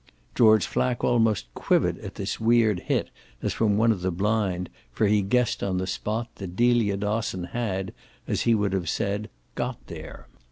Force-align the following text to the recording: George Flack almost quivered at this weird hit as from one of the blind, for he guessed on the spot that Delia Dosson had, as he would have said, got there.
George 0.33 0.65
Flack 0.65 1.03
almost 1.03 1.53
quivered 1.53 1.99
at 1.99 2.15
this 2.15 2.39
weird 2.39 2.79
hit 2.79 3.11
as 3.43 3.53
from 3.53 3.77
one 3.77 3.91
of 3.91 4.01
the 4.01 4.09
blind, 4.09 4.67
for 4.91 5.05
he 5.05 5.21
guessed 5.21 5.61
on 5.61 5.77
the 5.77 5.85
spot 5.85 6.27
that 6.37 6.55
Delia 6.55 6.97
Dosson 6.97 7.43
had, 7.49 7.93
as 8.27 8.41
he 8.41 8.55
would 8.55 8.73
have 8.73 8.89
said, 8.89 9.29
got 9.53 9.77
there. 9.85 10.25